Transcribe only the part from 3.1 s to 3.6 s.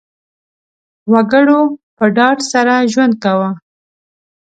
کاوه.